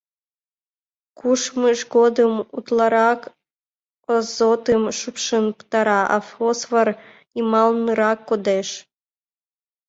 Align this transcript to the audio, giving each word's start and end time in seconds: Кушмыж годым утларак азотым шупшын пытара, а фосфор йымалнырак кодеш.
Кушмыж 1.19 1.79
годым 1.95 2.33
утларак 2.57 3.21
азотым 4.15 4.83
шупшын 4.99 5.45
пытара, 5.57 6.01
а 6.15 6.17
фосфор 6.29 6.87
йымалнырак 7.35 8.19
кодеш. 8.29 8.69